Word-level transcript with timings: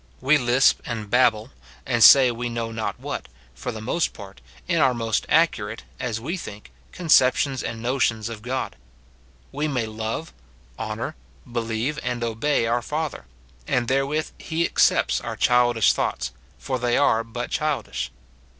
We 0.19 0.39
lisp 0.39 0.79
and 0.83 1.11
babble, 1.11 1.51
aiid 1.85 2.01
say 2.01 2.31
we 2.31 2.49
know 2.49 2.71
not 2.71 2.99
what, 2.99 3.27
for 3.53 3.71
the 3.71 3.81
most 3.83 4.13
part, 4.13 4.41
in 4.67 4.79
our 4.81 4.95
most 4.95 5.27
accurate, 5.29 5.83
as 5.99 6.19
we 6.19 6.37
think, 6.37 6.71
conceptions 6.91 7.61
and 7.61 7.83
notions 7.83 8.27
of 8.27 8.41
God. 8.41 8.77
We 9.51 9.67
may 9.67 9.85
love, 9.85 10.33
honour, 10.79 11.15
believe 11.45 11.99
and 12.01 12.23
obey 12.23 12.65
our 12.65 12.81
Fa 12.81 13.09
ther; 13.11 13.25
and 13.67 13.87
therewith 13.87 14.31
he 14.39 14.65
accepts 14.65 15.21
our 15.21 15.35
childish 15.35 15.93
thoughts, 15.93 16.31
for 16.57 16.79
they 16.79 16.97
are 16.97 17.23
but 17.23 17.51
childish. 17.51 18.09